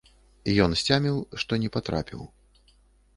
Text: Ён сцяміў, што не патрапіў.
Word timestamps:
Ён 0.63 0.71
сцяміў, 0.81 1.19
што 1.43 1.51
не 1.65 1.69
патрапіў. 1.75 2.21